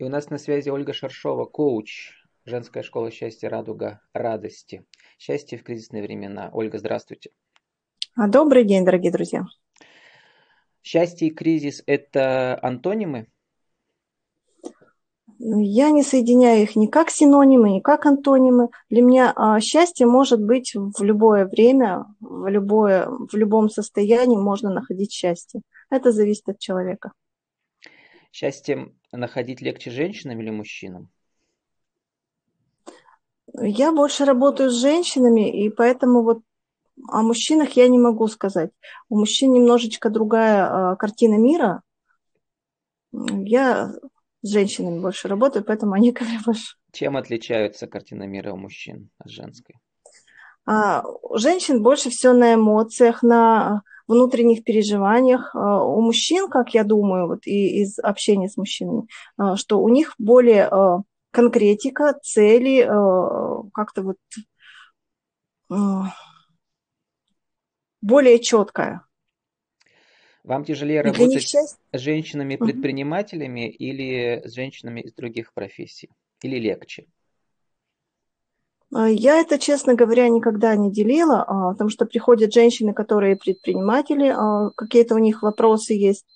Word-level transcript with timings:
И 0.00 0.02
у 0.02 0.08
нас 0.08 0.30
на 0.30 0.38
связи 0.38 0.70
Ольга 0.70 0.94
Шаршова, 0.94 1.44
коуч, 1.44 2.12
женская 2.46 2.82
школа 2.82 3.10
счастья 3.10 3.50
«Радуга 3.50 4.00
радости». 4.14 4.86
Счастье 5.18 5.58
в 5.58 5.62
кризисные 5.62 6.02
времена. 6.02 6.48
Ольга, 6.54 6.78
здравствуйте. 6.78 7.32
А, 8.16 8.26
добрый 8.26 8.64
день, 8.64 8.86
дорогие 8.86 9.12
друзья. 9.12 9.44
Счастье 10.82 11.28
и 11.28 11.30
кризис– 11.30 11.82
это 11.86 12.58
антонимы? 12.62 13.26
Я 15.38 15.90
не 15.90 16.02
соединяю 16.02 16.62
их 16.62 16.76
ни 16.76 16.86
как 16.86 17.10
синонимы, 17.10 17.68
ни 17.68 17.80
как 17.80 18.06
антонимы. 18.06 18.70
Для 18.88 19.02
меня 19.02 19.34
а, 19.36 19.60
счастье 19.60 20.06
может 20.06 20.42
быть 20.42 20.74
в 20.74 21.02
любое 21.02 21.44
время, 21.44 22.06
в, 22.20 22.48
любое, 22.48 23.06
в 23.06 23.34
любом 23.34 23.68
состоянии 23.68 24.38
можно 24.38 24.72
находить 24.72 25.12
счастье. 25.12 25.60
Это 25.90 26.10
зависит 26.10 26.48
от 26.48 26.58
человека. 26.58 27.12
Счастье 28.32 28.94
находить 29.12 29.60
легче 29.60 29.90
женщинам 29.90 30.40
или 30.40 30.50
мужчинам? 30.50 31.10
Я 33.54 33.92
больше 33.92 34.24
работаю 34.24 34.70
с 34.70 34.80
женщинами, 34.80 35.64
и 35.64 35.70
поэтому 35.70 36.22
вот 36.22 36.42
о 37.08 37.22
мужчинах 37.22 37.72
я 37.72 37.88
не 37.88 37.98
могу 37.98 38.28
сказать. 38.28 38.70
У 39.08 39.18
мужчин 39.18 39.52
немножечко 39.52 40.10
другая 40.10 40.92
э, 40.92 40.96
картина 40.96 41.34
мира. 41.34 41.82
Я 43.12 43.92
с 44.42 44.48
женщинами 44.48 45.00
больше 45.00 45.28
работаю, 45.28 45.64
поэтому 45.64 45.92
они 45.92 46.12
ко 46.12 46.24
мне 46.24 46.38
больше. 46.44 46.76
Чем 46.92 47.16
отличаются 47.16 47.86
картина 47.86 48.24
мира 48.24 48.52
у 48.52 48.56
мужчин 48.56 49.10
от 49.18 49.30
женской? 49.30 49.76
А, 50.72 51.02
женщин 51.34 51.82
больше 51.82 52.10
всего 52.10 52.32
на 52.32 52.54
эмоциях, 52.54 53.24
на 53.24 53.82
внутренних 54.06 54.62
переживаниях. 54.62 55.52
А, 55.52 55.84
у 55.84 56.00
мужчин, 56.00 56.48
как 56.48 56.74
я 56.74 56.84
думаю, 56.84 57.26
вот 57.26 57.44
и 57.44 57.82
из 57.82 57.98
общения 57.98 58.48
с 58.48 58.56
мужчинами, 58.56 59.08
а, 59.36 59.56
что 59.56 59.80
у 59.80 59.88
них 59.88 60.14
более 60.18 61.02
конкретика, 61.32 62.14
цели, 62.22 62.82
как-то 63.72 64.02
вот 64.02 64.16
более 68.00 68.38
четкая. 68.38 69.04
Вам 70.44 70.64
тяжелее 70.64 71.02
работать 71.02 71.46
часть... 71.46 71.78
с 71.92 71.98
женщинами-предпринимателями 71.98 73.68
угу. 73.68 73.76
или 73.76 74.42
с 74.44 74.54
женщинами 74.54 75.00
из 75.00 75.14
других 75.14 75.52
профессий? 75.52 76.10
Или 76.42 76.58
легче? 76.58 77.06
А, 78.92 79.08
я 79.08 79.40
это, 79.40 79.58
честно 79.58 79.94
говоря, 79.94 80.28
никогда 80.28 80.74
не 80.76 80.90
делила, 80.90 81.44
а, 81.46 81.72
потому 81.72 81.90
что 81.90 82.06
приходят 82.06 82.52
женщины, 82.52 82.92
которые 82.92 83.36
предприниматели, 83.36 84.28
а, 84.28 84.70
какие-то 84.76 85.14
у 85.14 85.18
них 85.18 85.42
вопросы 85.42 85.94
есть, 85.94 86.26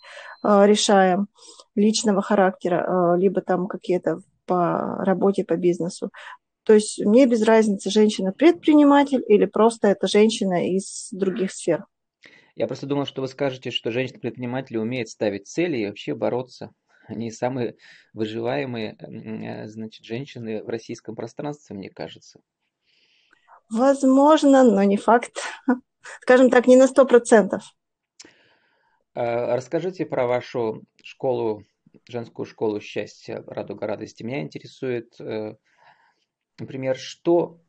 решаем 0.42 1.28
личного 1.74 2.20
характера, 2.20 3.16
либо 3.16 3.40
там 3.40 3.66
какие-то 3.66 4.20
по 4.44 4.96
работе, 4.98 5.42
по 5.42 5.56
бизнесу. 5.56 6.10
То 6.64 6.74
есть 6.74 7.02
мне 7.02 7.24
без 7.24 7.42
разницы, 7.42 7.88
женщина-предприниматель 7.88 9.24
или 9.26 9.46
просто 9.46 9.88
это 9.88 10.06
женщина 10.06 10.68
из 10.68 11.08
других 11.12 11.50
сфер. 11.50 11.86
Я 12.56 12.66
просто 12.66 12.86
думал, 12.86 13.06
что 13.06 13.22
вы 13.22 13.28
скажете, 13.28 13.70
что 13.70 13.90
женщина-предприниматель 13.90 14.76
умеет 14.76 15.08
ставить 15.08 15.46
цели 15.46 15.78
и 15.78 15.86
вообще 15.86 16.14
бороться. 16.14 16.72
Они 17.06 17.30
самые 17.30 17.76
выживаемые 18.12 18.96
э, 18.98 19.68
значит, 19.68 20.04
женщины 20.04 20.62
в 20.62 20.68
российском 20.68 21.14
пространстве, 21.14 21.76
мне 21.76 21.90
кажется. 21.90 22.40
Возможно, 23.70 24.62
но 24.62 24.82
не 24.82 24.96
факт. 24.96 25.38
Скажем 26.22 26.50
так, 26.50 26.66
не 26.66 26.76
на 26.76 26.86
сто 26.86 27.06
процентов. 27.06 27.62
А, 29.14 29.56
расскажите 29.56 30.06
про 30.06 30.26
вашу 30.26 30.82
школу, 31.02 31.64
женскую 32.08 32.46
школу 32.46 32.80
счастья, 32.80 33.42
радуга 33.46 33.86
радости. 33.86 34.22
Меня 34.22 34.40
интересует, 34.40 35.18
э, 35.20 35.56
например, 36.58 36.96
что 36.96 37.60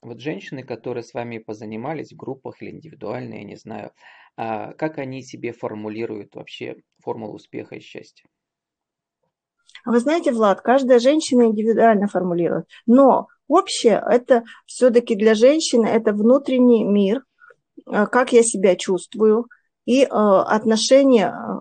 вот 0.00 0.20
женщины, 0.20 0.62
которые 0.62 1.02
с 1.02 1.14
вами 1.14 1.38
позанимались 1.38 2.12
в 2.12 2.16
группах 2.16 2.60
или 2.60 2.70
индивидуально, 2.70 3.34
я 3.34 3.44
не 3.44 3.56
знаю, 3.56 3.92
а 4.36 4.72
как 4.74 4.98
они 4.98 5.22
себе 5.22 5.52
формулируют 5.52 6.34
вообще 6.34 6.76
формулу 7.00 7.34
успеха 7.34 7.76
и 7.76 7.80
счастья? 7.80 8.26
Вы 9.84 10.00
знаете, 10.00 10.32
Влад, 10.32 10.60
каждая 10.62 10.98
женщина 10.98 11.46
индивидуально 11.46 12.08
формулирует. 12.08 12.66
Но 12.86 13.28
общее 13.48 14.02
это 14.08 14.44
все-таки 14.66 15.14
для 15.14 15.34
женщины 15.34 15.86
это 15.86 16.12
внутренний 16.12 16.84
мир, 16.84 17.24
э, 17.86 18.06
как 18.06 18.32
я 18.32 18.42
себя 18.42 18.76
чувствую, 18.76 19.46
и 19.84 20.02
э, 20.02 20.06
отношения, 20.08 21.28
э, 21.28 21.60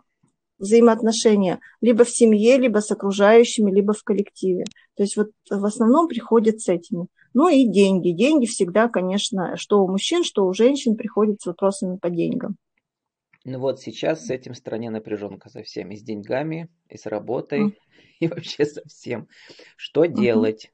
взаимоотношения 0.59 1.59
либо 1.81 2.05
в 2.05 2.09
семье, 2.09 2.57
либо 2.57 2.79
с 2.79 2.89
окружающими, 2.91 3.71
либо 3.71 3.93
в 3.93 4.03
коллективе. 4.03 4.65
То 4.95 5.03
есть 5.03 5.17
вот 5.17 5.31
в 5.49 5.65
основном 5.65 6.07
приходят 6.07 6.61
с 6.61 6.69
этими. 6.69 7.07
Ну 7.33 7.49
и 7.49 7.67
деньги. 7.67 8.11
Деньги 8.11 8.45
всегда, 8.45 8.87
конечно, 8.87 9.57
что 9.57 9.83
у 9.83 9.89
мужчин, 9.89 10.23
что 10.23 10.45
у 10.45 10.53
женщин 10.53 10.95
приходят 10.95 11.41
с 11.41 11.47
вопросами 11.47 11.97
по 11.97 12.09
деньгам. 12.09 12.55
Ну 13.45 13.59
вот 13.59 13.81
сейчас 13.81 14.25
с 14.25 14.29
этим 14.29 14.53
в 14.53 14.57
стране 14.57 14.89
напряженка 14.89 15.49
совсем. 15.49 15.91
И 15.91 15.97
с 15.97 16.01
деньгами, 16.01 16.69
и 16.89 16.97
с 16.97 17.05
работой, 17.05 17.67
mm. 17.67 17.73
и 18.19 18.27
вообще 18.27 18.65
со 18.65 18.81
всем. 18.87 19.27
Что 19.75 20.05
mm-hmm. 20.05 20.13
делать? 20.13 20.71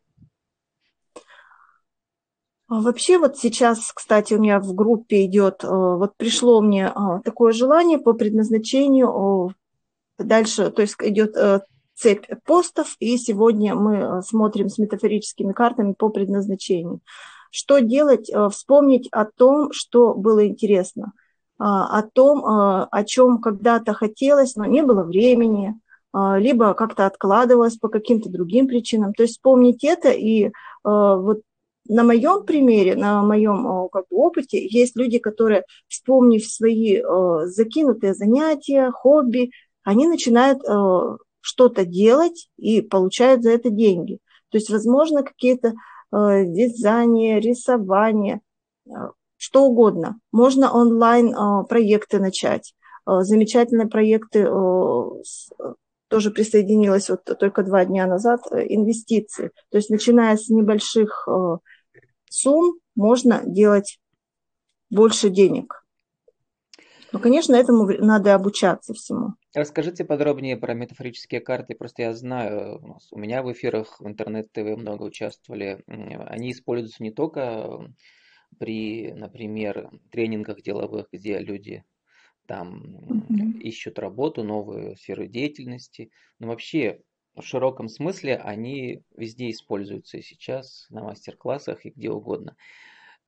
А 2.67 2.81
вообще 2.81 3.17
вот 3.17 3.37
сейчас, 3.37 3.91
кстати, 3.91 4.35
у 4.35 4.39
меня 4.39 4.59
в 4.59 4.75
группе 4.75 5.25
идет, 5.25 5.63
э, 5.63 5.67
вот 5.67 6.15
пришло 6.17 6.61
мне 6.61 6.93
э, 6.95 6.99
такое 7.25 7.51
желание 7.51 7.97
по 7.97 8.13
предназначению 8.13 9.55
дальше, 10.19 10.69
то 10.69 10.83
есть 10.83 10.95
идет 10.99 11.35
э, 11.35 11.61
цепь 11.95 12.27
постов, 12.45 12.95
и 12.99 13.17
сегодня 13.17 13.73
мы 13.73 14.21
смотрим 14.21 14.69
с 14.69 14.77
метафорическими 14.77 15.51
картами 15.51 15.93
по 15.93 16.09
предназначению. 16.09 17.01
Что 17.49 17.79
делать? 17.79 18.29
Вспомнить 18.51 19.07
о 19.11 19.25
том, 19.25 19.71
что 19.73 20.13
было 20.13 20.45
интересно– 20.45 21.13
а, 21.23 21.28
о 21.59 22.03
том, 22.03 22.45
а, 22.45 22.87
о 22.89 23.03
чем 23.03 23.39
когда-то 23.39 23.93
хотелось, 23.93 24.55
но 24.55 24.63
не 24.63 24.81
было 24.81 25.03
времени, 25.03 25.77
а, 26.13 26.39
либо 26.39 26.73
как-то 26.73 27.05
откладывалось 27.05 27.75
по 27.77 27.89
каким-то 27.89 28.29
другим 28.29 28.67
причинам. 28.67 29.13
То 29.13 29.23
есть 29.23 29.33
вспомнить 29.35 29.83
это 29.83 30.09
и 30.09 30.51
вот 30.83 31.41
на 31.89 32.03
моем 32.03 32.45
примере, 32.45 32.95
на 32.95 33.21
моем 33.23 33.89
как 33.91 34.05
бы, 34.09 34.17
опыте 34.17 34.65
есть 34.65 34.95
люди, 34.95 35.19
которые, 35.19 35.65
вспомнив 35.87 36.45
свои 36.45 37.01
закинутые 37.47 38.13
занятия, 38.13 38.91
хобби, 38.91 39.51
они 39.83 40.07
начинают 40.07 40.61
что-то 41.41 41.85
делать 41.85 42.49
и 42.57 42.81
получают 42.81 43.43
за 43.43 43.51
это 43.51 43.69
деньги. 43.69 44.19
То 44.51 44.57
есть, 44.57 44.69
возможно, 44.69 45.23
какие-то 45.23 45.73
вязание, 46.11 47.39
рисование, 47.39 48.41
что 49.39 49.63
угодно. 49.63 50.19
Можно 50.31 50.71
онлайн 50.71 51.33
а, 51.33 51.63
проекты 51.63 52.19
начать. 52.19 52.75
А, 53.05 53.23
замечательные 53.23 53.87
проекты 53.87 54.45
а, 54.45 55.09
тоже 56.09 56.29
присоединилась 56.29 57.09
вот 57.09 57.23
только 57.23 57.63
два 57.63 57.85
дня 57.85 58.05
назад, 58.05 58.41
э, 58.51 58.65
инвестиции. 58.67 59.51
То 59.71 59.77
есть 59.77 59.89
начиная 59.89 60.35
с 60.35 60.49
небольших 60.49 61.27
сумм 62.29 62.79
можно 62.95 63.41
делать 63.45 63.99
больше 64.89 65.29
денег. 65.29 65.85
Но, 67.11 67.19
конечно, 67.19 67.55
этому 67.55 67.85
надо 67.85 68.35
обучаться 68.35 68.93
всему. 68.93 69.35
Расскажите 69.55 70.03
подробнее 70.03 70.57
про 70.57 70.73
метафорические 70.73 71.41
карты. 71.41 71.75
Просто 71.75 72.03
я 72.03 72.13
знаю, 72.13 72.97
у 73.11 73.19
меня 73.19 73.41
в 73.41 73.51
эфирах 73.51 73.99
в 73.99 74.07
интернет-ТВ 74.07 74.77
много 74.77 75.03
участвовали. 75.03 75.83
Они 75.87 76.51
используются 76.51 77.01
не 77.01 77.11
только 77.11 77.87
при, 78.57 79.11
например, 79.13 79.89
тренингах 80.11 80.61
деловых, 80.61 81.07
где 81.11 81.39
люди 81.39 81.83
там 82.47 82.97
mm-hmm. 82.97 83.59
ищут 83.59 83.99
работу, 83.99 84.43
новую 84.43 84.95
сферу 84.97 85.27
деятельности. 85.27 86.11
Но 86.39 86.47
вообще 86.47 87.01
в 87.35 87.43
широком 87.43 87.87
смысле 87.87 88.37
они 88.37 89.03
везде 89.15 89.51
используются 89.51 90.17
и 90.17 90.23
сейчас 90.23 90.87
на 90.89 91.03
мастер-классах 91.03 91.85
и 91.85 91.91
где 91.91 92.09
угодно. 92.09 92.55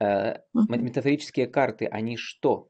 Mm-hmm. 0.01 0.41
Метафорические 0.53 1.47
карты, 1.47 1.85
они 1.85 2.17
что? 2.17 2.69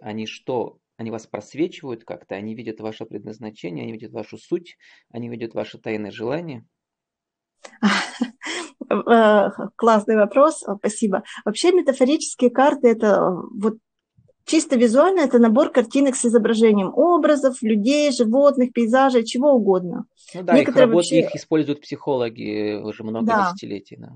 Они 0.00 0.26
что? 0.26 0.78
Они 0.96 1.10
вас 1.10 1.26
просвечивают 1.26 2.04
как-то, 2.04 2.34
они 2.34 2.54
видят 2.54 2.80
ваше 2.80 3.04
предназначение, 3.04 3.82
они 3.82 3.92
видят 3.92 4.12
вашу 4.12 4.38
суть, 4.38 4.76
они 5.10 5.28
видят 5.28 5.54
ваши 5.54 5.78
тайные 5.78 6.12
желания? 6.12 6.64
Э, 8.90 9.50
классный 9.76 10.16
вопрос, 10.16 10.64
спасибо. 10.78 11.22
Вообще 11.44 11.72
метафорические 11.72 12.50
карты– 12.50 12.88
это 12.90 13.06
э, 13.06 13.42
вот 13.60 13.74
чисто 14.44 14.76
визуально 14.76 15.20
это 15.20 15.38
набор 15.38 15.70
картинок 15.70 16.16
с 16.16 16.24
изображением 16.24 16.92
образов, 16.94 17.60
людей, 17.62 18.10
животных, 18.12 18.72
пейзажей, 18.72 19.24
чего 19.24 19.52
угодно. 19.52 20.06
Ну 20.34 20.42
да, 20.42 20.54
Некоторые 20.54 20.84
их, 20.84 20.90
работ, 20.90 20.94
вообще... 20.94 21.20
их 21.20 21.34
используют 21.34 21.82
психологи 21.82 22.80
уже 22.82 23.04
много 23.04 23.26
да. 23.26 23.50
десятилетий. 23.52 23.96
Да. 23.98 24.12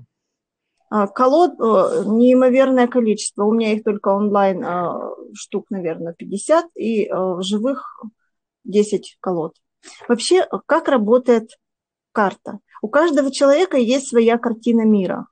А, 0.89 1.07
колод 1.07 1.51
э, 1.59 2.03
неимоверное 2.07 2.87
количество. 2.87 3.43
У 3.43 3.53
меня 3.53 3.73
их 3.73 3.83
только 3.83 4.09
онлайн 4.09 4.65
штук, 5.35 5.67
наверное, 5.69 6.13
50, 6.13 6.65
и 6.77 7.11
живых 7.39 8.03
10 8.63 9.17
колод. 9.19 9.55
Вообще, 10.07 10.47
как 10.65 10.87
работает 10.87 11.49
карта. 12.13 12.59
У 12.81 12.87
каждого 12.87 13.31
человека 13.31 13.77
есть 13.77 14.07
своя 14.07 14.37
картина 14.37 14.85
мира. 14.85 15.27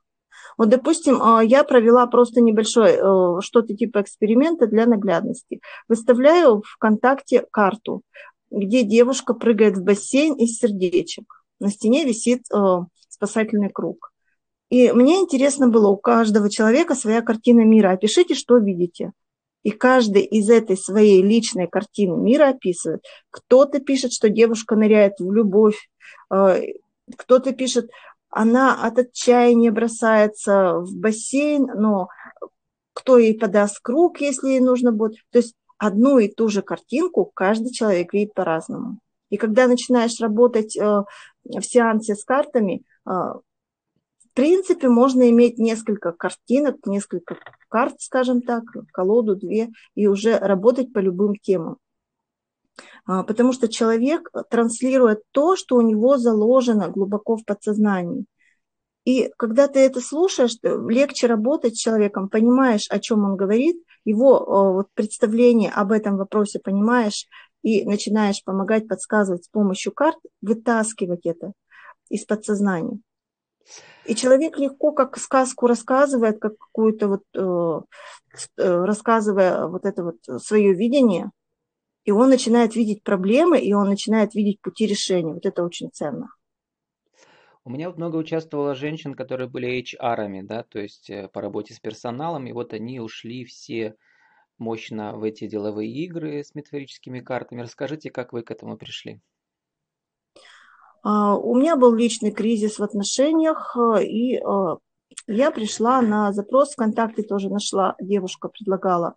Вот, 0.58 0.68
допустим, 0.68 1.22
а, 1.22 1.42
я 1.42 1.64
провела 1.64 2.06
просто 2.06 2.40
небольшой 2.40 2.90
э, 2.90 3.40
что-то 3.40 3.74
типа 3.74 4.02
эксперимента 4.02 4.66
для 4.66 4.86
наглядности. 4.86 5.60
Выставляю 5.88 6.62
ВКонтакте 6.66 7.46
карту, 7.50 8.02
где 8.50 8.82
девушка 8.82 9.32
прыгает 9.32 9.78
в 9.78 9.82
бассейн 9.82 10.34
из 10.34 10.58
сердечек. 10.58 11.24
На 11.58 11.70
стене 11.70 12.04
висит 12.04 12.42
э, 12.52 12.56
спасательный 13.08 13.70
круг. 13.70 14.12
И 14.68 14.90
мне 14.92 15.20
интересно 15.20 15.68
было, 15.68 15.88
у 15.88 15.96
каждого 15.96 16.50
человека 16.50 16.94
своя 16.94 17.22
картина 17.22 17.60
мира. 17.62 17.90
Опишите, 17.90 18.34
что 18.34 18.56
видите. 18.56 19.12
И 19.62 19.70
каждый 19.70 20.22
из 20.22 20.50
этой 20.50 20.76
своей 20.76 21.22
личной 21.22 21.68
картины 21.68 22.16
мира 22.16 22.48
описывает. 22.48 23.02
Кто-то 23.30 23.80
пишет, 23.80 24.12
что 24.12 24.28
девушка 24.28 24.74
ныряет 24.76 25.20
в 25.20 25.32
любовь, 25.32 25.88
э, 26.32 26.62
кто-то 27.16 27.52
пишет, 27.52 27.90
она 28.30 28.82
от 28.82 28.98
отчаяния 28.98 29.70
бросается 29.70 30.74
в 30.78 30.96
бассейн, 30.96 31.66
но 31.76 32.08
кто 32.94 33.18
ей 33.18 33.38
подаст 33.38 33.78
круг, 33.80 34.20
если 34.20 34.50
ей 34.50 34.60
нужно 34.60 34.92
будет. 34.92 35.16
То 35.30 35.38
есть 35.38 35.54
одну 35.78 36.18
и 36.18 36.28
ту 36.28 36.48
же 36.48 36.62
картинку 36.62 37.30
каждый 37.34 37.72
человек 37.72 38.12
видит 38.12 38.34
по-разному. 38.34 38.98
И 39.30 39.36
когда 39.36 39.66
начинаешь 39.66 40.20
работать 40.20 40.76
э, 40.76 41.04
в 41.44 41.62
сеансе 41.62 42.14
с 42.14 42.24
картами, 42.24 42.82
э, 43.06 43.10
в 44.32 44.34
принципе, 44.34 44.88
можно 44.88 45.28
иметь 45.28 45.58
несколько 45.58 46.12
картинок, 46.12 46.86
несколько 46.86 47.36
карт, 47.68 48.00
скажем 48.00 48.40
так, 48.40 48.64
колоду, 48.90 49.36
две, 49.36 49.68
и 49.94 50.06
уже 50.06 50.38
работать 50.38 50.90
по 50.90 51.00
любым 51.00 51.36
темам. 51.36 51.76
А, 53.04 53.24
потому 53.24 53.52
что 53.52 53.68
человек 53.68 54.30
транслирует 54.48 55.20
то, 55.32 55.54
что 55.54 55.76
у 55.76 55.82
него 55.82 56.16
заложено 56.16 56.88
глубоко 56.88 57.36
в 57.36 57.44
подсознании. 57.44 58.24
И 59.04 59.30
когда 59.36 59.68
ты 59.68 59.80
это 59.80 60.00
слушаешь, 60.00 60.56
легче 60.62 61.26
работать 61.26 61.76
с 61.76 61.80
человеком, 61.80 62.30
понимаешь, 62.30 62.86
о 62.88 63.00
чем 63.00 63.24
он 63.24 63.36
говорит, 63.36 63.76
его 64.06 64.36
а, 64.36 64.72
вот, 64.72 64.86
представление 64.94 65.70
об 65.72 65.92
этом 65.92 66.16
вопросе 66.16 66.58
понимаешь 66.58 67.26
и 67.62 67.84
начинаешь 67.84 68.42
помогать, 68.42 68.88
подсказывать 68.88 69.44
с 69.44 69.48
помощью 69.48 69.92
карт, 69.92 70.18
вытаскивать 70.40 71.26
это 71.26 71.52
из 72.08 72.24
подсознания. 72.24 72.98
И 74.06 74.14
человек 74.14 74.58
легко, 74.58 74.92
как 74.92 75.16
сказку 75.18 75.66
рассказывает, 75.66 76.40
как 76.40 76.58
какую-то 76.58 77.08
вот, 77.08 77.22
э, 77.34 77.80
э 78.58 78.84
рассказывая 78.84 79.66
вот 79.66 79.84
это 79.84 80.04
вот 80.04 80.42
свое 80.42 80.74
видение, 80.74 81.30
и 82.04 82.10
он 82.10 82.30
начинает 82.30 82.74
видеть 82.74 83.02
проблемы, 83.02 83.60
и 83.60 83.72
он 83.72 83.88
начинает 83.88 84.34
видеть 84.34 84.60
пути 84.60 84.86
решения. 84.86 85.34
Вот 85.34 85.46
это 85.46 85.62
очень 85.62 85.90
ценно. 85.92 86.28
У 87.64 87.70
меня 87.70 87.90
много 87.90 88.16
участвовало 88.16 88.74
женщин, 88.74 89.14
которые 89.14 89.48
были 89.48 89.80
HR-ами, 89.80 90.42
да, 90.42 90.64
то 90.64 90.80
есть 90.80 91.08
э, 91.10 91.28
по 91.28 91.40
работе 91.40 91.74
с 91.74 91.78
персоналом, 91.78 92.46
и 92.46 92.52
вот 92.52 92.72
они 92.72 92.98
ушли 92.98 93.44
все 93.44 93.94
мощно 94.58 95.16
в 95.16 95.22
эти 95.22 95.46
деловые 95.46 95.92
игры 95.92 96.42
с 96.42 96.56
метафорическими 96.56 97.20
картами. 97.20 97.62
Расскажите, 97.62 98.10
как 98.10 98.32
вы 98.32 98.42
к 98.42 98.50
этому 98.50 98.76
пришли? 98.76 99.20
А, 101.02 101.36
у 101.36 101.56
меня 101.56 101.76
был 101.76 101.94
личный 101.94 102.30
кризис 102.30 102.78
в 102.78 102.82
отношениях, 102.82 103.76
э, 103.76 104.04
и 104.04 104.36
э, 104.36 104.76
я 105.26 105.50
пришла 105.50 106.00
на 106.00 106.32
запрос 106.32 106.72
ВКонтакте, 106.72 107.22
тоже 107.22 107.50
нашла, 107.50 107.94
девушка 108.00 108.48
предлагала 108.48 109.14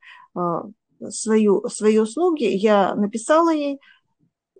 свою, 1.10 1.68
свои 1.70 1.98
услуги, 1.98 2.44
я 2.44 2.96
написала 2.96 3.54
ей, 3.54 3.80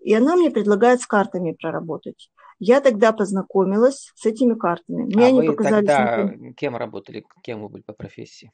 и 0.02 0.14
она 0.14 0.36
мне 0.36 0.52
предлагает 0.52 1.02
с 1.02 1.08
картами 1.08 1.54
проработать. 1.54 2.30
Я 2.60 2.80
тогда 2.80 3.12
познакомилась 3.12 4.12
с 4.16 4.26
этими 4.26 4.54
картами. 4.54 5.04
Мне 5.04 5.26
а 5.26 5.28
они 5.28 5.50
вы 5.50 5.56
показались... 5.56 5.88
тогда 5.88 6.54
кем 6.56 6.76
работали, 6.78 7.26
кем 7.42 7.62
вы 7.62 7.70
были 7.70 7.82
по 7.82 7.94
профессии? 7.94 8.52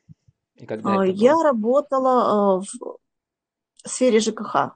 И 0.55 0.65
когда 0.65 1.03
я 1.05 1.33
было? 1.33 1.43
работала 1.43 2.55
а, 2.55 2.59
в 2.59 2.67
сфере 3.85 4.19
ЖКХ. 4.19 4.75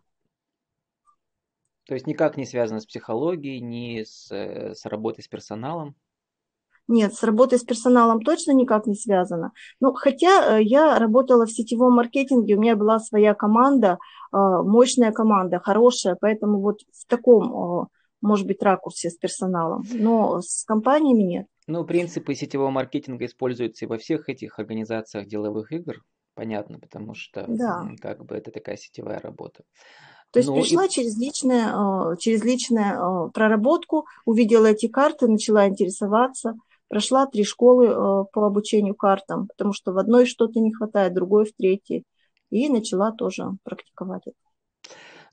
То 1.87 1.93
есть 1.93 2.07
никак 2.07 2.37
не 2.37 2.45
связано 2.45 2.79
с 2.79 2.85
психологией, 2.85 3.59
ни 3.59 4.03
с, 4.03 4.31
э, 4.31 4.73
с 4.73 4.85
работой 4.85 5.23
с 5.23 5.27
персоналом? 5.27 5.95
Нет, 6.87 7.13
с 7.13 7.23
работой 7.23 7.57
с 7.57 7.63
персоналом 7.63 8.21
точно 8.21 8.51
никак 8.51 8.85
не 8.85 8.95
связано. 8.95 9.51
Ну, 9.79 9.93
хотя 9.93 10.57
э, 10.57 10.63
я 10.63 10.99
работала 10.99 11.45
в 11.45 11.51
сетевом 11.51 11.93
маркетинге, 11.93 12.55
у 12.55 12.59
меня 12.59 12.75
была 12.75 12.99
своя 12.99 13.33
команда, 13.33 13.97
э, 14.31 14.37
мощная 14.37 15.11
команда, 15.11 15.59
хорошая, 15.59 16.17
поэтому 16.19 16.59
вот 16.59 16.81
в 16.91 17.05
таком, 17.07 17.89
может 18.21 18.47
быть, 18.47 18.61
ракурсе 18.63 19.09
с 19.09 19.17
персоналом. 19.17 19.83
Но 19.91 20.41
с 20.41 20.63
компаниями 20.63 21.23
нет. 21.23 21.47
Ну, 21.67 21.83
принципы 21.83 22.35
сетевого 22.35 22.69
маркетинга 22.69 23.25
используются 23.25 23.85
и 23.85 23.88
во 23.88 23.97
всех 23.97 24.29
этих 24.29 24.59
организациях 24.59 25.27
деловых 25.27 25.71
игр, 25.71 26.03
понятно, 26.35 26.79
потому 26.79 27.15
что 27.15 27.45
да. 27.47 27.89
как 27.99 28.25
бы 28.25 28.35
это 28.35 28.51
такая 28.51 28.77
сетевая 28.77 29.19
работа. 29.19 29.63
То 30.35 30.39
есть 30.39 30.49
ну, 30.49 30.55
пришла 30.55 30.85
и... 30.85 30.89
через 30.89 31.17
личное, 31.17 32.15
через 32.17 32.43
личную 32.43 33.31
проработку, 33.31 34.05
увидела 34.25 34.67
эти 34.67 34.87
карты, 34.87 35.27
начала 35.27 35.67
интересоваться– 35.67 36.55
Прошла 36.87 37.25
три 37.25 37.43
школы 37.43 37.87
э, 37.87 38.25
по 38.31 38.45
обучению 38.45 38.95
картам, 38.95 39.47
потому 39.47 39.73
что 39.73 39.91
в 39.91 39.97
одной 39.97 40.25
что-то 40.25 40.59
не 40.59 40.71
хватает, 40.71 41.13
другой 41.13 41.45
в 41.45 41.53
третьей. 41.53 42.03
И 42.51 42.69
начала 42.69 43.11
тоже 43.11 43.49
практиковать 43.63 44.27
это. 44.27 44.37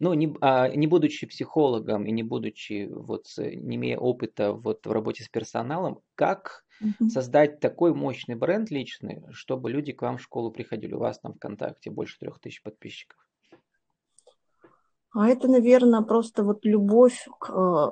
Ну, 0.01 0.15
не, 0.15 0.35
а, 0.41 0.69
не 0.69 0.87
будучи 0.87 1.27
психологом 1.27 2.07
и 2.07 2.11
не 2.11 2.23
будучи, 2.23 2.89
вот, 2.91 3.27
не 3.37 3.77
имея 3.77 3.99
опыта 3.99 4.53
вот, 4.55 4.87
в 4.87 4.91
работе 4.91 5.23
с 5.23 5.29
персоналом, 5.29 6.01
как 6.15 6.65
угу. 6.81 7.11
создать 7.11 7.61
такой 7.61 7.95
мощный 7.95 8.35
бренд 8.35 8.71
личный, 8.71 9.23
чтобы 9.31 9.71
люди 9.71 9.93
к 9.93 10.03
вам 10.03 10.17
в 10.17 10.23
школу 10.23 10.51
приходили? 10.51 10.95
У 10.95 10.99
вас 10.99 11.21
там 11.21 11.35
ВКонтакте 11.35 11.91
больше 11.91 12.19
трех 12.19 12.41
тысяч 12.41 12.63
подписчиков. 12.63 13.22
А 15.15 15.29
это, 15.29 15.49
наверное, 15.49 16.01
просто 16.03 16.43
вот 16.43 16.65
любовь 16.65 17.27
к 17.39 17.51
э, 17.51 17.91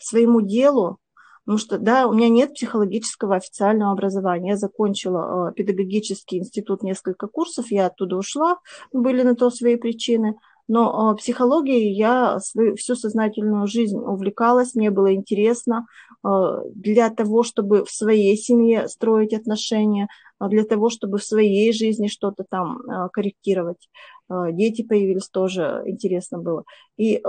своему 0.00 0.40
делу, 0.40 0.98
Потому 1.44 1.58
что, 1.58 1.78
да, 1.78 2.06
у 2.06 2.12
меня 2.12 2.28
нет 2.28 2.54
психологического 2.54 3.34
официального 3.34 3.90
образования. 3.90 4.50
Я 4.50 4.56
закончила 4.56 5.50
э, 5.50 5.54
педагогический 5.54 6.38
институт, 6.38 6.84
несколько 6.84 7.26
курсов, 7.26 7.72
я 7.72 7.86
оттуда 7.86 8.16
ушла, 8.16 8.58
были 8.92 9.22
на 9.22 9.34
то 9.34 9.50
свои 9.50 9.74
причины. 9.74 10.36
Но 10.68 11.14
э, 11.14 11.16
психологией 11.16 11.92
я 11.94 12.38
свою, 12.38 12.76
всю 12.76 12.94
сознательную 12.94 13.66
жизнь 13.66 13.98
увлекалась, 13.98 14.76
мне 14.76 14.90
было 14.90 15.14
интересно 15.14 15.86
для 16.22 17.10
того, 17.10 17.42
чтобы 17.42 17.84
в 17.84 17.90
своей 17.90 18.36
семье 18.36 18.86
строить 18.86 19.34
отношения, 19.34 20.06
для 20.48 20.64
того, 20.64 20.90
чтобы 20.90 21.18
в 21.18 21.24
своей 21.24 21.72
жизни 21.72 22.08
что-то 22.08 22.44
там 22.48 22.82
корректировать. 23.12 23.88
Дети 24.30 24.82
появились 24.82 25.28
тоже, 25.28 25.82
интересно 25.86 26.38
было. 26.38 26.64
И 26.96 27.22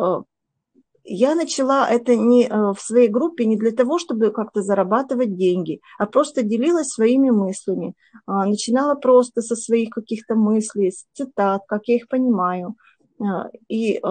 я 1.05 1.35
начала 1.35 1.89
это 1.89 2.15
не 2.15 2.47
в 2.47 2.77
своей 2.79 3.09
группе 3.09 3.45
не 3.45 3.57
для 3.57 3.71
того, 3.71 3.99
чтобы 3.99 4.31
как-то 4.31 4.61
зарабатывать 4.61 5.35
деньги, 5.35 5.81
а 5.97 6.05
просто 6.05 6.43
делилась 6.43 6.89
своими 6.89 7.29
мыслями. 7.29 7.93
А, 8.25 8.45
начинала 8.45 8.95
просто 8.95 9.41
со 9.41 9.55
своих 9.55 9.89
каких-то 9.89 10.35
мыслей, 10.35 10.91
с 10.91 11.05
цитат, 11.13 11.63
как 11.67 11.87
я 11.87 11.95
их 11.95 12.07
понимаю. 12.07 12.75
А, 13.19 13.49
и 13.67 14.01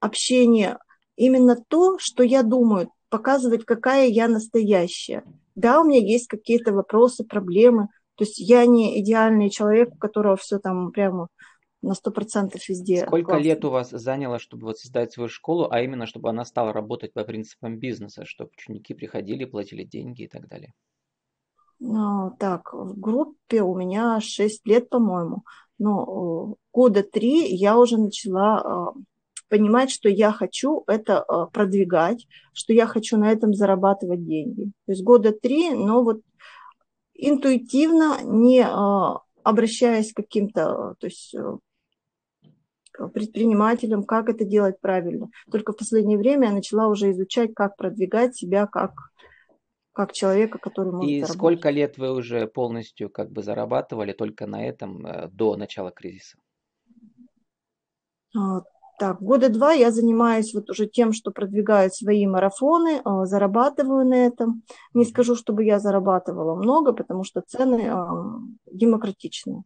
общение 0.00 0.78
именно 1.16 1.56
то, 1.68 1.98
что 1.98 2.22
я 2.22 2.42
думаю, 2.42 2.92
показывать, 3.08 3.64
какая 3.64 4.06
я 4.06 4.28
настоящая. 4.28 5.24
Да, 5.54 5.80
у 5.80 5.84
меня 5.84 5.98
есть 5.98 6.28
какие-то 6.28 6.72
вопросы, 6.72 7.24
проблемы. 7.24 7.88
То 8.18 8.24
есть 8.24 8.40
я 8.40 8.66
не 8.66 9.00
идеальный 9.00 9.48
человек, 9.48 9.94
у 9.94 9.96
которого 9.96 10.36
все 10.36 10.58
там 10.58 10.90
прямо 10.90 11.28
на 11.82 11.94
сто 11.94 12.10
процентов 12.10 12.68
везде. 12.68 13.06
Сколько 13.06 13.30
классно. 13.30 13.44
лет 13.44 13.64
у 13.64 13.70
вас 13.70 13.90
заняло, 13.90 14.40
чтобы 14.40 14.66
вот 14.66 14.78
создать 14.78 15.12
свою 15.12 15.28
школу, 15.28 15.68
а 15.70 15.80
именно, 15.80 16.06
чтобы 16.06 16.28
она 16.28 16.44
стала 16.44 16.72
работать 16.72 17.12
по 17.12 17.22
принципам 17.22 17.78
бизнеса, 17.78 18.24
чтобы 18.24 18.50
ученики 18.58 18.92
приходили, 18.92 19.44
платили 19.44 19.84
деньги 19.84 20.22
и 20.22 20.28
так 20.28 20.48
далее? 20.48 20.72
Ну, 21.78 22.34
так, 22.40 22.72
в 22.72 22.98
группе 22.98 23.62
у 23.62 23.76
меня 23.76 24.20
6 24.20 24.66
лет, 24.66 24.88
по-моему. 24.88 25.44
Но 25.78 26.02
э, 26.02 26.54
года 26.72 27.04
три 27.04 27.54
я 27.54 27.78
уже 27.78 27.98
начала 27.98 28.94
э, 28.96 29.00
понимать, 29.48 29.92
что 29.92 30.08
я 30.08 30.32
хочу 30.32 30.82
это 30.88 31.24
э, 31.28 31.46
продвигать, 31.52 32.26
что 32.52 32.72
я 32.72 32.88
хочу 32.88 33.16
на 33.16 33.30
этом 33.30 33.54
зарабатывать 33.54 34.26
деньги. 34.26 34.72
То 34.86 34.92
есть 34.92 35.04
года 35.04 35.30
три, 35.30 35.70
но 35.70 36.02
вот 36.02 36.20
интуитивно, 37.18 38.22
не 38.22 38.64
обращаясь 39.44 40.12
к 40.12 40.16
каким-то, 40.16 40.94
то 40.98 41.06
есть 41.06 41.34
предпринимателям, 43.12 44.02
как 44.04 44.28
это 44.28 44.44
делать 44.44 44.80
правильно. 44.80 45.28
Только 45.50 45.72
в 45.72 45.76
последнее 45.76 46.18
время 46.18 46.48
я 46.48 46.54
начала 46.54 46.88
уже 46.88 47.10
изучать, 47.12 47.54
как 47.54 47.76
продвигать 47.76 48.36
себя 48.36 48.66
как, 48.66 48.92
как 49.92 50.12
человека, 50.12 50.58
который 50.58 50.92
может 50.92 51.08
И 51.08 51.20
заработать. 51.20 51.36
сколько 51.36 51.70
лет 51.70 51.98
вы 51.98 52.12
уже 52.12 52.46
полностью 52.46 53.08
как 53.10 53.30
бы 53.30 53.42
зарабатывали 53.42 54.12
только 54.12 54.46
на 54.46 54.66
этом 54.66 55.06
э, 55.06 55.28
до 55.28 55.56
начала 55.56 55.90
кризиса? 55.92 56.38
Так, 58.98 59.22
года 59.22 59.48
два 59.48 59.72
я 59.72 59.92
занимаюсь 59.92 60.52
вот 60.54 60.70
уже 60.70 60.86
тем, 60.88 61.12
что 61.12 61.30
продвигаю 61.30 61.90
свои 61.90 62.26
марафоны, 62.26 63.00
а, 63.04 63.26
зарабатываю 63.26 64.04
на 64.04 64.26
этом. 64.26 64.62
Не 64.92 65.04
скажу, 65.04 65.36
чтобы 65.36 65.64
я 65.64 65.78
зарабатывала 65.78 66.56
много, 66.56 66.92
потому 66.92 67.22
что 67.22 67.42
цены 67.46 67.92
демократичные. 68.66 69.62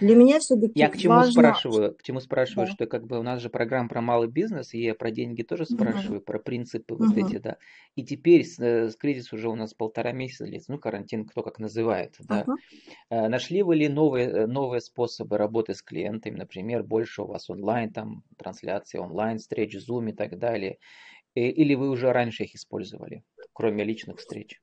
Для 0.00 0.14
меня 0.14 0.38
все-таки 0.38 0.78
Я 0.78 0.88
к 0.88 0.96
чему 0.96 1.14
важно... 1.14 1.32
спрашиваю? 1.32 1.94
К 1.94 2.02
чему 2.02 2.20
спрашиваю, 2.20 2.66
да. 2.66 2.72
что 2.72 2.86
как 2.86 3.06
бы 3.06 3.18
у 3.18 3.22
нас 3.22 3.40
же 3.40 3.50
программа 3.50 3.88
про 3.88 4.00
малый 4.00 4.28
бизнес, 4.28 4.74
и 4.74 4.80
я 4.80 4.94
про 4.94 5.10
деньги 5.10 5.42
тоже 5.42 5.66
спрашиваю, 5.66 6.18
угу. 6.18 6.24
про 6.24 6.38
принципы 6.38 6.94
угу. 6.94 7.04
вот 7.04 7.16
эти, 7.16 7.38
да. 7.38 7.56
И 7.96 8.04
теперь 8.04 8.44
с, 8.44 8.58
э, 8.60 8.90
с 8.90 8.96
кризис 8.96 9.32
уже 9.32 9.48
у 9.48 9.56
нас 9.56 9.74
полтора 9.74 10.12
месяца 10.12 10.44
длится, 10.44 10.70
ну 10.70 10.78
карантин, 10.78 11.26
кто 11.26 11.42
как 11.42 11.58
называет, 11.58 12.14
да. 12.20 12.44
Угу. 12.46 13.28
Нашли 13.28 13.62
вы 13.62 13.76
ли 13.76 13.88
новые 13.88 14.28
э, 14.28 14.46
новые 14.46 14.80
способы 14.80 15.36
работы 15.36 15.74
с 15.74 15.82
клиентами, 15.82 16.36
например, 16.36 16.84
больше 16.84 17.22
у 17.22 17.26
вас 17.26 17.50
онлайн 17.50 17.92
там 17.92 18.22
трансляции, 18.36 18.98
онлайн 18.98 19.38
встреч, 19.38 19.76
зум 19.78 20.08
и 20.08 20.12
так 20.12 20.38
далее, 20.38 20.78
или 21.34 21.74
вы 21.74 21.90
уже 21.90 22.12
раньше 22.12 22.44
их 22.44 22.54
использовали, 22.54 23.24
кроме 23.52 23.84
личных 23.84 24.18
встреч? 24.18 24.60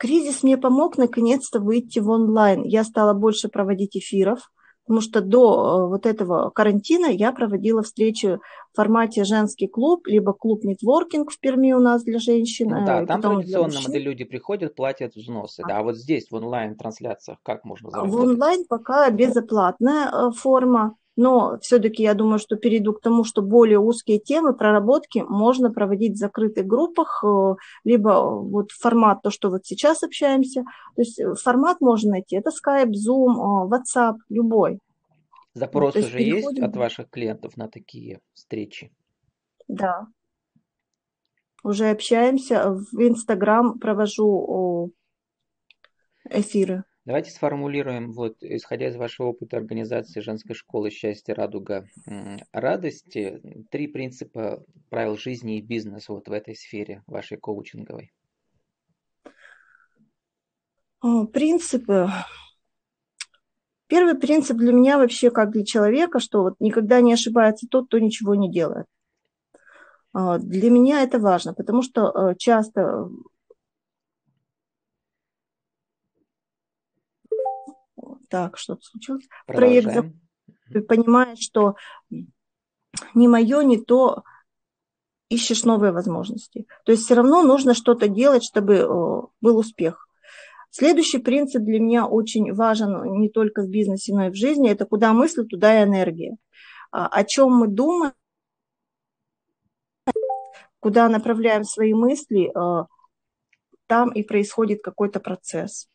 А, 0.00 0.06
Кризис 0.06 0.42
мне 0.42 0.56
помог 0.56 0.98
наконец-то 0.98 1.60
выйти 1.60 1.98
в 1.98 2.08
онлайн. 2.08 2.62
Я 2.64 2.84
стала 2.84 3.12
больше 3.12 3.48
проводить 3.48 3.96
эфиров, 3.96 4.50
потому 4.84 5.00
что 5.00 5.20
до 5.20 5.84
э, 5.84 5.88
вот 5.88 6.06
этого 6.06 6.50
карантина 6.50 7.06
я 7.06 7.32
проводила 7.32 7.82
встречи 7.82 8.38
в 8.72 8.76
формате 8.76 9.24
женский 9.24 9.68
клуб, 9.68 10.06
либо 10.06 10.32
клуб 10.32 10.64
нетворкинг 10.64 11.30
в 11.30 11.38
Перми 11.38 11.72
у 11.72 11.80
нас 11.80 12.02
для 12.02 12.18
женщин. 12.18 12.68
Ну, 12.70 12.84
да, 12.84 13.06
там 13.06 13.20
традиционно 13.20 13.80
модель 13.80 14.02
люди 14.02 14.24
приходят, 14.24 14.74
платят 14.74 15.14
взносы. 15.14 15.62
Да, 15.66 15.78
а 15.78 15.82
вот 15.82 15.96
здесь 15.96 16.30
в 16.30 16.34
онлайн-трансляциях 16.34 17.38
как 17.42 17.64
можно 17.64 17.90
заработать? 17.90 18.14
В 18.14 18.30
онлайн 18.30 18.64
пока 18.68 19.10
безоплатная 19.10 20.10
э, 20.10 20.30
форма 20.32 20.96
но 21.20 21.58
все-таки 21.60 22.02
я 22.02 22.14
думаю, 22.14 22.38
что 22.38 22.56
перейду 22.56 22.94
к 22.94 23.02
тому, 23.02 23.24
что 23.24 23.42
более 23.42 23.78
узкие 23.78 24.18
темы, 24.18 24.54
проработки 24.54 25.18
можно 25.28 25.70
проводить 25.70 26.14
в 26.14 26.18
закрытых 26.18 26.66
группах, 26.66 27.22
э, 27.22 27.56
либо 27.84 28.22
вот 28.40 28.70
формат, 28.70 29.20
то, 29.20 29.30
что 29.30 29.50
вот 29.50 29.66
сейчас 29.66 30.02
общаемся, 30.02 30.62
то 30.96 31.02
есть 31.02 31.20
э, 31.20 31.34
формат 31.34 31.82
можно 31.82 32.12
найти, 32.12 32.36
это 32.36 32.48
Skype, 32.48 32.92
Zoom, 32.92 33.34
э, 33.34 33.68
WhatsApp, 33.68 34.16
любой. 34.30 34.78
Запрос 35.52 35.94
вот, 35.94 36.04
уже 36.04 36.16
переходим... 36.16 36.48
есть 36.48 36.58
от 36.62 36.76
ваших 36.76 37.10
клиентов 37.10 37.58
на 37.58 37.68
такие 37.68 38.20
встречи? 38.32 38.90
Да. 39.68 40.06
Уже 41.62 41.90
общаемся, 41.90 42.70
в 42.70 42.98
Инстаграм 42.98 43.78
провожу 43.78 44.90
эфиры. 46.30 46.84
Давайте 47.06 47.30
сформулируем, 47.30 48.12
вот, 48.12 48.36
исходя 48.42 48.88
из 48.88 48.96
вашего 48.96 49.28
опыта 49.28 49.56
организации 49.56 50.20
женской 50.20 50.54
школы 50.54 50.90
счастья, 50.90 51.34
радуга, 51.34 51.86
радости, 52.52 53.40
три 53.70 53.86
принципа 53.86 54.62
правил 54.90 55.16
жизни 55.16 55.58
и 55.58 55.62
бизнеса 55.62 56.12
вот 56.12 56.28
в 56.28 56.32
этой 56.32 56.54
сфере 56.54 57.02
вашей 57.06 57.38
коучинговой. 57.38 58.12
Принципы. 61.32 62.10
Первый 63.86 64.14
принцип 64.14 64.58
для 64.58 64.72
меня 64.72 64.98
вообще 64.98 65.30
как 65.30 65.50
для 65.50 65.64
человека, 65.64 66.20
что 66.20 66.42
вот 66.42 66.54
никогда 66.60 67.00
не 67.00 67.14
ошибается 67.14 67.66
тот, 67.68 67.86
кто 67.86 67.98
ничего 67.98 68.34
не 68.34 68.50
делает. 68.50 68.86
А, 70.12 70.38
для 70.38 70.70
меня 70.70 71.02
это 71.02 71.18
важно, 71.18 71.54
потому 71.54 71.82
что 71.82 72.10
э, 72.10 72.34
часто 72.36 73.08
так, 78.30 78.56
что-то 78.56 78.82
случилось. 78.82 79.28
Продолжаем. 79.46 79.84
Проект 80.70 80.88
понимаешь, 80.88 81.38
что 81.40 81.74
не 83.14 83.28
мое, 83.28 83.62
не 83.62 83.78
то, 83.78 84.22
ищешь 85.28 85.64
новые 85.64 85.92
возможности. 85.92 86.66
То 86.84 86.92
есть 86.92 87.04
все 87.04 87.14
равно 87.14 87.42
нужно 87.42 87.74
что-то 87.74 88.08
делать, 88.08 88.44
чтобы 88.44 88.86
был 89.40 89.58
успех. 89.58 90.08
Следующий 90.70 91.18
принцип 91.18 91.62
для 91.62 91.80
меня 91.80 92.06
очень 92.06 92.52
важен 92.52 93.18
не 93.20 93.28
только 93.28 93.62
в 93.62 93.68
бизнесе, 93.68 94.14
но 94.14 94.26
и 94.26 94.30
в 94.30 94.36
жизни. 94.36 94.70
Это 94.70 94.86
куда 94.86 95.12
мысли, 95.12 95.42
туда 95.42 95.80
и 95.80 95.84
энергия. 95.84 96.36
А, 96.92 97.08
о 97.08 97.24
чем 97.24 97.52
мы 97.52 97.66
думаем, 97.66 98.12
куда 100.78 101.08
направляем 101.08 101.64
свои 101.64 101.92
мысли, 101.92 102.52
а, 102.54 102.86
там 103.88 104.10
и 104.12 104.22
происходит 104.22 104.80
какой-то 104.80 105.18
процесс. 105.18 105.88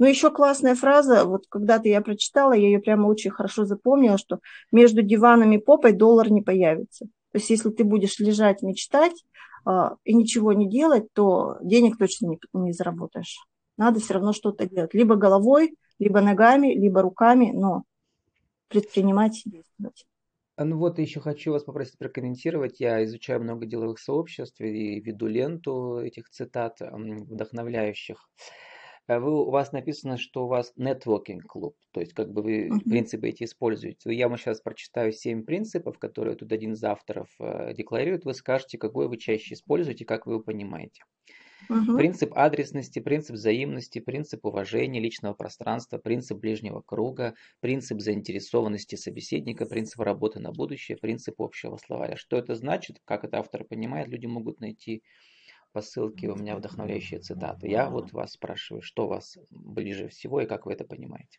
Ну, 0.00 0.06
еще 0.06 0.30
классная 0.30 0.74
фраза, 0.74 1.26
вот 1.26 1.44
когда-то 1.50 1.86
я 1.86 2.00
прочитала, 2.00 2.54
я 2.54 2.68
ее 2.68 2.78
прямо 2.78 3.06
очень 3.06 3.30
хорошо 3.30 3.66
запомнила, 3.66 4.16
что 4.16 4.38
между 4.72 5.02
диваном 5.02 5.52
и 5.52 5.58
попой 5.58 5.92
доллар 5.92 6.30
не 6.30 6.40
появится. 6.40 7.04
То 7.32 7.38
есть 7.38 7.50
если 7.50 7.68
ты 7.68 7.84
будешь 7.84 8.18
лежать, 8.18 8.62
мечтать 8.62 9.12
э, 9.68 9.70
и 10.04 10.14
ничего 10.14 10.54
не 10.54 10.70
делать, 10.70 11.12
то 11.12 11.58
денег 11.60 11.98
точно 11.98 12.28
не, 12.28 12.40
не 12.54 12.72
заработаешь. 12.72 13.44
Надо 13.76 14.00
все 14.00 14.14
равно 14.14 14.32
что-то 14.32 14.66
делать. 14.66 14.94
Либо 14.94 15.16
головой, 15.16 15.76
либо 15.98 16.22
ногами, 16.22 16.68
либо 16.68 17.02
руками, 17.02 17.52
но 17.52 17.82
предпринимать 18.68 19.42
и 19.44 19.50
действовать. 19.50 20.06
А 20.56 20.64
ну 20.64 20.78
вот 20.78 20.98
еще 20.98 21.20
хочу 21.20 21.52
вас 21.52 21.64
попросить 21.64 21.98
прокомментировать. 21.98 22.80
Я 22.80 23.04
изучаю 23.04 23.42
много 23.42 23.66
деловых 23.66 23.98
сообществ 23.98 24.62
и 24.62 24.98
веду 24.98 25.26
ленту 25.26 25.98
этих 25.98 26.30
цитат 26.30 26.78
вдохновляющих. 26.80 28.26
А 29.06 29.18
вы, 29.18 29.44
у 29.44 29.50
вас 29.50 29.72
написано, 29.72 30.18
что 30.18 30.44
у 30.44 30.48
вас 30.48 30.72
networking 30.78 31.40
клуб, 31.40 31.74
то 31.90 32.00
есть 32.00 32.12
как 32.12 32.32
бы 32.32 32.42
вы 32.42 32.68
uh-huh. 32.68 32.80
принципы 32.88 33.28
эти 33.28 33.44
используете. 33.44 34.14
Я 34.14 34.28
вам 34.28 34.38
сейчас 34.38 34.60
прочитаю 34.60 35.12
7 35.12 35.44
принципов, 35.44 35.98
которые 35.98 36.36
тут 36.36 36.52
один 36.52 36.74
из 36.74 36.84
авторов 36.84 37.28
э, 37.40 37.74
декларирует. 37.74 38.24
Вы 38.24 38.34
скажете, 38.34 38.78
какой 38.78 39.08
вы 39.08 39.16
чаще 39.16 39.54
используете, 39.54 40.04
как 40.04 40.26
вы 40.26 40.34
его 40.34 40.42
понимаете. 40.42 41.02
Uh-huh. 41.68 41.96
Принцип 41.96 42.32
адресности, 42.34 43.00
принцип 43.00 43.36
взаимности, 43.36 43.98
принцип 43.98 44.44
уважения 44.44 45.00
личного 45.00 45.34
пространства, 45.34 45.98
принцип 45.98 46.38
ближнего 46.38 46.80
круга, 46.80 47.34
принцип 47.60 48.00
заинтересованности 48.00 48.94
собеседника, 48.94 49.66
принцип 49.66 50.00
работы 50.00 50.40
на 50.40 50.52
будущее, 50.52 50.96
принцип 50.96 51.40
общего 51.40 51.76
словаря. 51.76 52.16
Что 52.16 52.38
это 52.38 52.54
значит, 52.54 53.00
как 53.04 53.24
это 53.24 53.38
автор 53.38 53.64
понимает, 53.64 54.08
люди 54.08 54.26
могут 54.26 54.60
найти 54.60 55.02
по 55.72 55.82
ссылке 55.82 56.28
у 56.28 56.36
меня 56.36 56.56
вдохновляющие 56.56 57.20
цитаты. 57.20 57.68
Я 57.68 57.88
вот 57.90 58.12
вас 58.12 58.32
спрашиваю, 58.32 58.82
что 58.82 59.06
вас 59.06 59.38
ближе 59.50 60.08
всего 60.08 60.40
и 60.40 60.46
как 60.46 60.66
вы 60.66 60.72
это 60.72 60.84
понимаете? 60.84 61.38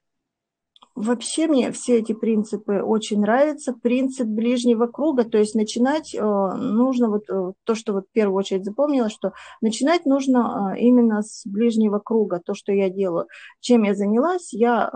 Вообще 0.95 1.47
мне 1.47 1.71
все 1.71 1.99
эти 1.99 2.11
принципы 2.11 2.81
очень 2.81 3.21
нравятся. 3.21 3.73
Принцип 3.73 4.27
ближнего 4.27 4.87
круга, 4.87 5.23
то 5.23 5.37
есть 5.37 5.55
начинать 5.55 6.13
э, 6.13 6.19
нужно, 6.21 7.09
вот 7.09 7.29
э, 7.29 7.53
то, 7.63 7.75
что 7.75 7.93
вот 7.93 8.07
в 8.07 8.11
первую 8.11 8.37
очередь 8.37 8.65
запомнила, 8.65 9.09
что 9.09 9.31
начинать 9.61 10.05
нужно 10.05 10.73
э, 10.75 10.79
именно 10.79 11.21
с 11.21 11.45
ближнего 11.45 11.99
круга, 11.99 12.41
то, 12.43 12.53
что 12.53 12.73
я 12.73 12.89
делаю. 12.89 13.27
Чем 13.61 13.83
я 13.83 13.95
занялась, 13.95 14.51
я 14.51 14.91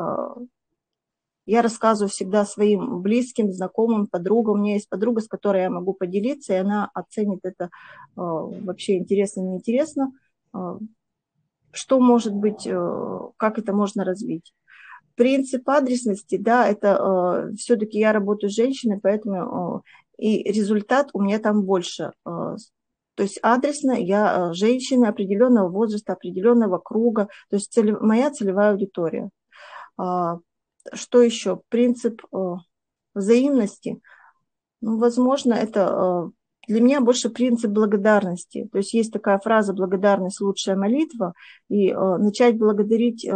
я 1.46 1.62
рассказываю 1.62 2.10
всегда 2.10 2.46
своим 2.46 3.02
близким, 3.02 3.52
знакомым, 3.52 4.08
подругам. 4.08 4.56
У 4.56 4.64
меня 4.64 4.74
есть 4.74 4.90
подруга, 4.90 5.22
с 5.22 5.28
которой 5.28 5.64
я 5.64 5.70
могу 5.70 5.94
поделиться, 5.94 6.54
и 6.54 6.58
она 6.58 6.90
оценит 6.94 7.40
это 7.44 7.66
э, 7.66 7.70
вообще 8.16 8.98
интересно, 8.98 9.42
неинтересно. 9.42 10.12
Э, 10.54 10.80
что 11.72 12.00
может 12.00 12.34
быть, 12.34 12.66
э, 12.66 13.20
как 13.38 13.60
это 13.60 13.74
можно 13.74 14.04
развить? 14.04 14.54
Принцип 15.16 15.70
адресности, 15.70 16.38
да, 16.38 16.68
это 16.68 17.50
э, 17.52 17.56
все-таки 17.56 18.00
я 18.00 18.12
работаю 18.12 18.50
с 18.50 18.56
женщиной, 18.56 19.00
поэтому 19.02 19.84
э, 20.20 20.24
и 20.24 20.52
результат 20.52 21.10
у 21.14 21.22
меня 21.22 21.38
там 21.40 21.64
больше. 21.64 22.12
Э, 22.26 22.56
то 23.14 23.24
есть 23.24 23.40
адресно 23.44 23.92
я 23.92 24.52
женщина 24.54 25.10
определенного 25.10 25.70
возраста, 25.70 26.14
определенного 26.14 26.80
круга, 26.80 27.30
то 27.50 27.56
есть 27.56 27.72
цель, 27.72 27.96
моя 27.98 28.32
целевая 28.32 28.72
аудитория 28.72 29.30
что 30.94 31.22
еще? 31.22 31.62
Принцип 31.70 32.22
э, 32.34 32.38
взаимности. 33.14 34.02
Ну, 34.82 34.98
возможно, 34.98 35.54
это 35.54 36.32
э, 36.68 36.72
для 36.72 36.82
меня 36.82 37.02
больше 37.02 37.30
принцип 37.30 37.72
благодарности. 37.72 38.68
То 38.72 38.80
есть 38.80 38.94
есть 38.94 39.12
такая 39.12 39.40
фраза 39.40 39.74
«благодарность– 39.74 40.40
лучшая 40.42 40.76
молитва», 40.76 41.34
и 41.70 41.90
э, 41.90 42.18
начать 42.18 42.58
благодарить 42.58 43.28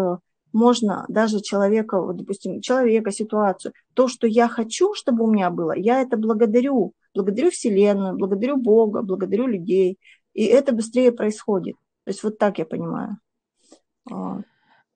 можно 0.51 1.05
даже 1.09 1.41
человека, 1.41 2.01
вот, 2.01 2.17
допустим, 2.17 2.59
человека, 2.59 3.11
ситуацию. 3.11 3.73
То, 3.93 4.07
что 4.07 4.25
я 4.25 4.47
хочу, 4.47 4.95
чтобы 4.95 5.25
у 5.25 5.31
меня 5.31 5.51
было, 5.51 5.73
я 5.75 6.01
это 6.01 6.17
благодарю. 6.17 6.93
Благодарю 7.13 7.51
Вселенную, 7.51 8.17
благодарю 8.17 8.57
Бога, 8.57 9.03
благодарю 9.03 9.45
людей. 9.45 9.99
И 10.33 10.45
это 10.45 10.71
быстрее 10.73 11.11
происходит. 11.11 11.75
То 12.05 12.11
есть 12.11 12.23
вот 12.23 12.39
так 12.39 12.57
я 12.57 12.65
понимаю. 12.65 13.17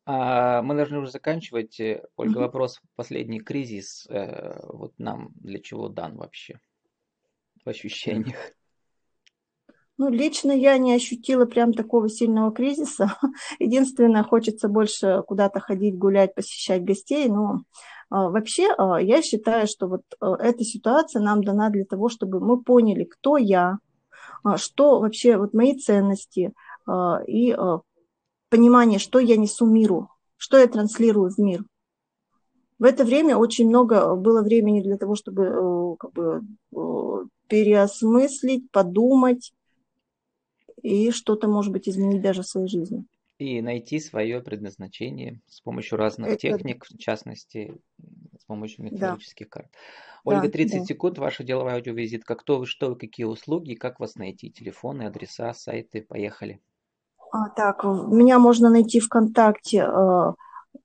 А, 0.06 0.62
мы 0.62 0.76
должны 0.76 1.00
уже 1.00 1.12
заканчивать. 1.12 1.80
Э, 1.80 2.04
Ольга, 2.18 2.40
вопрос. 2.40 2.82
Последний 2.96 3.40
кризис, 3.40 4.06
э, 4.10 4.60
вот 4.68 4.94
нам 4.98 5.32
для 5.36 5.60
чего 5.60 5.88
дан 5.88 6.18
вообще 6.18 6.60
в 7.64 7.70
ощущениях? 7.70 8.36
Ну, 9.98 10.10
лично 10.10 10.52
я 10.52 10.78
не 10.78 10.94
ощутила 10.94 11.46
прям 11.46 11.72
такого 11.72 12.10
сильного 12.10 12.52
кризиса. 12.52 13.16
Единственное, 13.60 14.24
хочется 14.24 14.68
больше 14.68 15.24
куда-то 15.26 15.60
ходить, 15.60 15.98
гулять, 15.98 16.36
посещать 16.36 16.84
гостей, 16.84 17.30
но 17.30 17.62
Вообще, 18.10 18.68
я 19.02 19.24
считаю, 19.24 19.66
что 19.66 19.88
вот 19.88 20.04
эта 20.22 20.64
ситуация 20.64 21.20
нам 21.20 21.44
дана 21.44 21.72
для 21.72 21.84
того, 21.84 22.10
чтобы 22.10 22.40
мы 22.40 22.62
поняли, 22.62 23.06
кто 23.06 23.38
я, 23.38 23.80
что 24.58 25.00
вообще 25.00 25.36
вот 25.38 25.56
мои 25.56 25.76
ценности 25.76 26.54
и 27.26 27.58
понимание, 28.54 29.00
что 29.00 29.18
я 29.18 29.36
несу 29.36 29.66
миру, 29.66 30.10
что 30.38 30.60
я 30.60 30.68
транслирую 30.68 31.32
в 31.32 31.40
мир. 31.40 31.64
В 32.78 32.84
это 32.84 33.04
время 33.04 33.36
очень 33.36 33.68
много 33.68 34.16
было 34.16 34.44
времени 34.44 34.84
для 34.84 34.98
того, 34.98 35.16
чтобы 35.16 35.98
как 35.98 36.14
бы, 36.14 36.42
переосмыслить, 37.48 38.70
подумать 38.70 39.54
и 40.84 41.10
что-то, 41.10 41.48
может 41.48 41.72
быть, 41.72 41.90
изменить 41.90 42.22
даже 42.22 42.44
в 42.44 42.48
своей 42.48 42.68
жизни. 42.68 43.06
И 43.40 43.60
найти 43.64 44.00
свое 44.00 44.40
предназначение 44.40 45.42
с 45.48 45.60
помощью 45.62 45.98
разных 45.98 46.34
Это... 46.34 46.38
техник, 46.38 46.86
в 46.86 46.98
частности, 47.00 47.74
с 48.40 48.46
помощью 48.46 48.86
метафорических 48.86 49.48
да. 49.48 49.50
карт. 49.50 49.72
Ольга, 50.24 50.48
30 50.48 50.80
да. 50.80 50.86
секунд, 50.86 51.18
ваша 51.18 51.44
деловая 51.44 51.76
аудиовизитка. 51.78 52.36
Кто 52.36 52.60
вы, 52.60 52.68
что 52.68 52.90
вы, 52.90 52.98
какие 52.98 53.26
услуги, 53.26 53.74
как 53.74 54.00
вас 54.00 54.14
найти? 54.14 54.52
Телефоны, 54.52 55.04
адреса, 55.04 55.56
сайты, 55.56 56.04
поехали. 56.04 56.62
А, 57.34 57.50
так, 57.50 57.84
меня 57.84 58.38
можно 58.38 58.70
найти 58.70 59.00
ВКонтакте 59.00 59.80
э, 59.80 60.34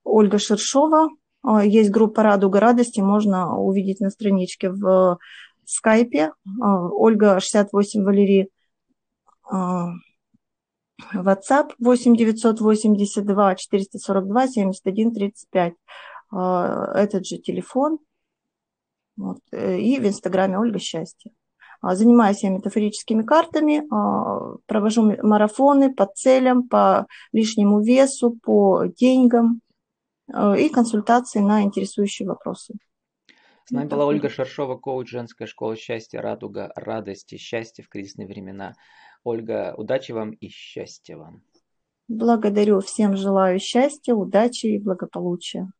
Ольга 0.03 0.39
Шершова. 0.39 1.11
Э, 1.47 1.61
есть 1.63 1.91
группа 1.91 2.23
«Радуга 2.23 2.59
радости», 2.59 3.01
можно 3.01 3.59
увидеть 3.59 4.01
на 4.01 4.09
страничке 4.09 4.71
в 4.71 5.19
скайпе. 5.67 6.33
Ольга 6.59 7.39
68 7.39 8.03
Валерий. 8.03 8.49
WhatsApp 11.15 11.75
8 11.79 12.17
982 12.17 13.55
442 13.55 14.49
71 14.49 15.15
35. 15.15 15.75
Этот 16.33 17.27
же 17.27 17.37
телефон. 17.37 17.99
Вот. 19.19 19.41
Э, 19.53 19.79
и 19.79 20.01
в 20.01 20.07
Инстаграме 20.07 20.59
Ольга 20.59 20.79
Счастье. 20.79 21.33
Занимаюсь 21.83 22.43
я 22.43 22.51
метафорическими 22.51 23.23
картами, 23.23 23.83
провожу 24.67 25.15
марафоны 25.23 25.95
по 25.95 26.07
целям, 26.07 26.69
по 26.69 27.07
лишнему 27.33 27.81
весу, 27.81 28.37
по 28.43 28.87
деньгам 28.87 29.61
и 30.29 30.69
консультации 30.69 31.41
на 31.41 31.63
интересующие 31.63 32.29
вопросы. 32.29 32.75
С 33.65 33.71
нами 33.71 33.89
была 33.89 34.07
Ольга 34.07 34.29
Шаршова, 34.29 34.77
коуч 34.77 35.11
женской 35.11 35.47
школы 35.47 35.77
счастья, 35.77 36.21
радуга, 36.21 36.73
радости, 36.75 37.37
счастья 37.37 37.83
в 37.83 37.89
кризисные 37.89 38.27
времена. 38.27 38.75
Ольга, 39.25 39.75
удачи 39.77 40.13
вам 40.13 40.31
и 40.31 40.49
счастья 40.49 41.17
вам. 41.17 41.43
Благодарю 42.09 42.81
всем, 42.81 43.17
желаю 43.17 43.59
счастья, 43.59 44.15
удачи 44.15 44.67
и 44.67 44.79
благополучия. 44.79 45.71